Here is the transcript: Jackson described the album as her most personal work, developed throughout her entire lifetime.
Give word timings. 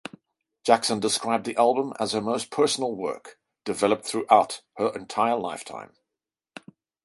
Jackson 0.63 0.99
described 0.99 1.45
the 1.45 1.55
album 1.57 1.93
as 1.99 2.13
her 2.13 2.21
most 2.21 2.49
personal 2.49 2.95
work, 2.95 3.37
developed 3.65 4.03
throughout 4.07 4.63
her 4.77 4.89
entire 4.95 5.35
lifetime. 5.37 5.93